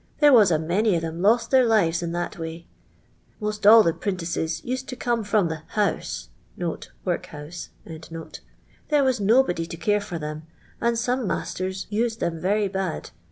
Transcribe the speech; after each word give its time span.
There 0.17 0.33
was 0.33 0.49
a 0.49 0.57
many 0.57 0.97
o' 0.97 0.99
them 0.99 1.21
lost 1.21 1.51
their 1.51 1.69
Ut«» 1.71 2.01
in 2.01 2.11
that 2.11 2.39
way. 2.39 2.65
Most 3.39 3.67
all 3.67 3.83
the 3.83 3.93
printices 3.93 4.63
used 4.63 4.89
to 4.89 4.95
come 4.95 5.23
from 5.23 5.47
the' 5.47 5.61
House' 5.77 6.29
(workhouse.) 7.05 7.69
There 7.85 9.03
was 9.03 9.19
nobody 9.19 9.67
to 9.67 9.77
care 9.77 10.01
for 10.01 10.17
them, 10.17 10.47
and 10.81 10.97
some 10.97 11.27
masters 11.27 11.85
used 11.91 12.19
them 12.19 12.39
very 12.41 12.67
bad. 12.67 13.11